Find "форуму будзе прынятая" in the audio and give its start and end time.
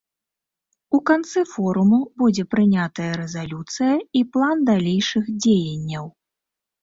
1.51-3.09